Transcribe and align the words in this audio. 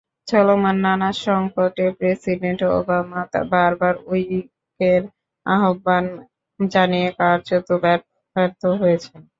চলমান 0.27 0.77
নানা 0.85 1.09
সংকটে 1.21 1.85
প্রেসিডেন্ট 1.97 2.59
ওবামা 2.71 3.21
বারবার 3.51 3.93
ঐক্যের 4.07 5.01
আহ্বান 5.45 6.05
জানিয়ে 6.59 7.09
কার্যত 7.19 7.67
ব্যর্থ 8.35 8.61
হয়েছেন। 8.81 9.21